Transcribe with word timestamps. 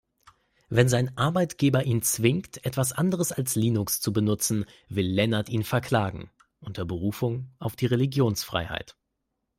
Wenn 0.69 0.89
sein 0.89 1.15
Arbeitgeber 1.15 1.83
ihn 1.83 2.01
zwingt, 2.01 2.65
etwas 2.65 2.91
anderes 2.91 3.31
als 3.31 3.53
Linux 3.53 4.01
zu 4.01 4.11
benutzen, 4.11 4.65
will 4.89 5.05
Lennart 5.05 5.47
ihn 5.49 5.63
verklagen, 5.63 6.31
unter 6.59 6.85
Berufung 6.85 7.51
auf 7.59 7.75
die 7.75 7.85
Religionsfreiheit. 7.85 8.95